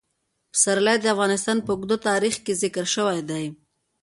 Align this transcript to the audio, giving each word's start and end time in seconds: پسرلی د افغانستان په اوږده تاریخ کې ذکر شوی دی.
پسرلی 0.51 0.97
د 1.01 1.05
افغانستان 1.13 1.57
په 1.65 1.71
اوږده 1.73 1.97
تاریخ 2.09 2.35
کې 2.45 2.53
ذکر 2.63 2.85
شوی 2.95 3.19
دی. 3.29 3.45